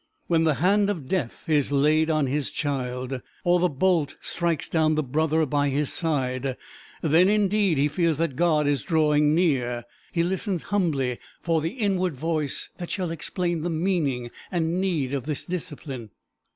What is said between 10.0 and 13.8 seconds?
he listens humbly for the inward voice that shall explain the